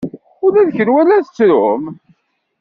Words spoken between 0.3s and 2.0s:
Ula d kenwi la tettrum?